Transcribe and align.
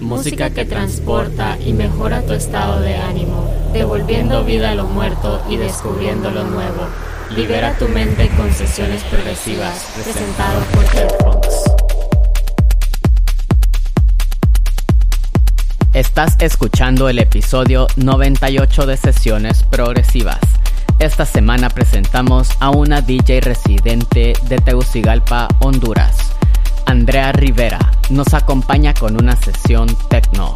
música 0.00 0.50
que 0.50 0.64
transporta 0.64 1.58
y 1.64 1.72
mejora 1.72 2.22
tu 2.22 2.32
estado 2.32 2.80
de 2.80 2.96
ánimo, 2.96 3.50
devolviendo 3.72 4.44
vida 4.44 4.70
a 4.70 4.74
lo 4.74 4.84
muerto 4.84 5.42
y 5.48 5.56
descubriendo 5.56 6.30
lo 6.30 6.44
nuevo. 6.44 6.88
Libera 7.36 7.76
tu 7.78 7.88
mente 7.88 8.28
con 8.36 8.52
sesiones 8.52 9.02
progresivas, 9.04 9.92
presentado 9.94 10.60
por 10.72 10.84
Headphones. 10.84 11.64
Estás 15.92 16.36
escuchando 16.40 17.08
el 17.08 17.18
episodio 17.18 17.86
98 17.96 18.86
de 18.86 18.96
Sesiones 18.96 19.62
Progresivas. 19.64 20.40
Esta 20.98 21.24
semana 21.24 21.68
presentamos 21.70 22.50
a 22.60 22.70
una 22.70 23.00
DJ 23.00 23.40
residente 23.40 24.34
de 24.48 24.58
Tegucigalpa, 24.58 25.48
Honduras. 25.60 26.29
Andrea 26.86 27.32
Rivera 27.32 27.78
nos 28.10 28.34
acompaña 28.34 28.94
con 28.94 29.16
una 29.16 29.36
sesión 29.36 29.88
techno. 30.08 30.54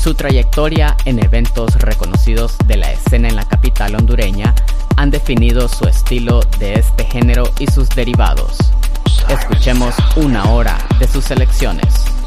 Su 0.00 0.14
trayectoria 0.14 0.96
en 1.04 1.22
eventos 1.22 1.74
reconocidos 1.76 2.56
de 2.66 2.76
la 2.76 2.92
escena 2.92 3.28
en 3.28 3.36
la 3.36 3.44
capital 3.44 3.94
hondureña 3.94 4.54
han 4.96 5.10
definido 5.10 5.68
su 5.68 5.86
estilo 5.86 6.40
de 6.58 6.74
este 6.74 7.04
género 7.04 7.44
y 7.58 7.66
sus 7.66 7.88
derivados. 7.90 8.58
Escuchemos 9.28 9.94
una 10.16 10.50
hora 10.50 10.78
de 10.98 11.06
sus 11.06 11.24
selecciones. 11.24 12.19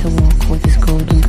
to 0.00 0.08
walk 0.08 0.48
with 0.48 0.64
his 0.64 0.78
golden 0.78 1.19